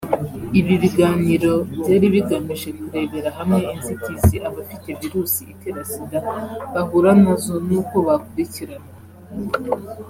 Ibi 0.59 0.75
biganiro 0.83 1.53
byari 1.79 2.07
bigamije 2.15 2.69
kurebera 2.79 3.29
hamwe 3.37 3.61
inzitizi 3.75 4.35
abafite 4.47 4.89
virusi 4.99 5.41
itera 5.53 5.81
sida 5.91 6.19
bahura 6.73 7.11
nazo 7.23 7.55
n’uko 7.67 7.95
bakurikiranwa 8.07 8.89